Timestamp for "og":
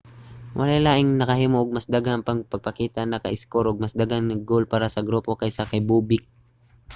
1.63-1.69, 3.67-3.81